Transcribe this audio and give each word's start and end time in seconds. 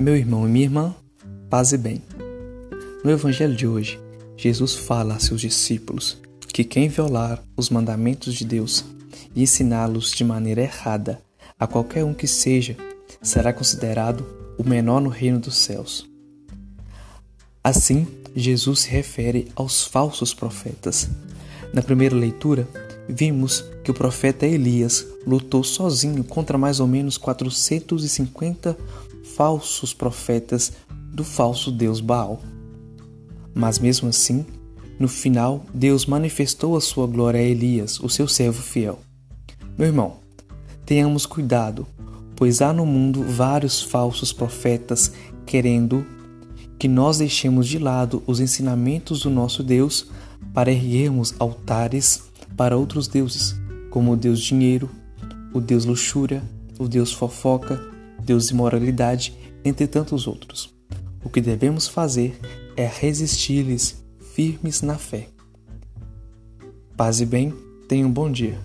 Meu 0.00 0.16
irmão 0.16 0.48
e 0.48 0.50
minha 0.50 0.64
irmã, 0.64 0.94
paz 1.50 1.72
e 1.72 1.76
bem. 1.76 2.00
No 3.04 3.10
Evangelho 3.10 3.54
de 3.54 3.66
hoje, 3.66 4.00
Jesus 4.34 4.74
fala 4.74 5.16
a 5.16 5.20
seus 5.20 5.42
discípulos 5.42 6.16
que 6.48 6.64
quem 6.64 6.88
violar 6.88 7.44
os 7.54 7.68
mandamentos 7.68 8.32
de 8.32 8.46
Deus 8.46 8.82
e 9.36 9.42
ensiná-los 9.42 10.12
de 10.12 10.24
maneira 10.24 10.62
errada 10.62 11.20
a 11.58 11.66
qualquer 11.66 12.02
um 12.02 12.14
que 12.14 12.26
seja, 12.26 12.78
será 13.20 13.52
considerado 13.52 14.24
o 14.56 14.66
menor 14.66 15.02
no 15.02 15.10
reino 15.10 15.38
dos 15.38 15.56
céus. 15.56 16.08
Assim, 17.62 18.06
Jesus 18.34 18.80
se 18.80 18.88
refere 18.88 19.48
aos 19.54 19.84
falsos 19.84 20.32
profetas. 20.32 21.10
Na 21.74 21.82
primeira 21.82 22.16
leitura, 22.16 22.66
vimos 23.06 23.62
que 23.84 23.90
o 23.90 23.94
profeta 23.94 24.46
Elias 24.46 25.06
lutou 25.26 25.62
sozinho 25.62 26.24
contra 26.24 26.56
mais 26.56 26.80
ou 26.80 26.86
menos 26.86 27.18
450 27.18 28.74
falsos 29.36 29.92
profetas 29.92 30.72
do 31.12 31.24
falso 31.24 31.70
deus 31.70 32.00
Baal. 32.00 32.40
Mas 33.54 33.78
mesmo 33.78 34.08
assim, 34.08 34.44
no 34.98 35.08
final, 35.08 35.64
Deus 35.72 36.06
manifestou 36.06 36.76
a 36.76 36.80
sua 36.80 37.06
glória 37.06 37.40
a 37.40 37.42
Elias, 37.42 37.98
o 38.00 38.08
seu 38.08 38.28
servo 38.28 38.62
fiel. 38.62 38.98
Meu 39.76 39.88
irmão, 39.88 40.16
tenhamos 40.84 41.26
cuidado, 41.26 41.86
pois 42.36 42.60
há 42.60 42.72
no 42.72 42.84
mundo 42.84 43.22
vários 43.22 43.82
falsos 43.82 44.32
profetas 44.32 45.12
querendo 45.46 46.06
que 46.78 46.88
nós 46.88 47.18
deixemos 47.18 47.66
de 47.66 47.78
lado 47.78 48.22
os 48.26 48.40
ensinamentos 48.40 49.22
do 49.22 49.30
nosso 49.30 49.62
Deus 49.62 50.06
para 50.52 50.70
erguermos 50.70 51.34
altares 51.38 52.22
para 52.56 52.76
outros 52.76 53.08
deuses, 53.08 53.54
como 53.90 54.12
o 54.12 54.16
Deus 54.16 54.40
dinheiro, 54.40 54.88
o 55.52 55.60
Deus 55.60 55.84
luxúria, 55.84 56.42
o 56.78 56.86
Deus 56.86 57.12
fofoca, 57.12 57.80
Deus 58.30 58.48
imoralidade, 58.48 59.34
entre 59.64 59.88
tantos 59.88 60.28
outros. 60.28 60.72
O 61.24 61.28
que 61.28 61.40
devemos 61.40 61.88
fazer 61.88 62.38
é 62.76 62.86
resistir-lhes 62.86 64.04
firmes 64.36 64.82
na 64.82 64.96
fé. 64.96 65.26
Paz 66.96 67.20
e 67.20 67.26
bem, 67.26 67.52
tenha 67.88 68.06
um 68.06 68.12
bom 68.12 68.30
dia. 68.30 68.56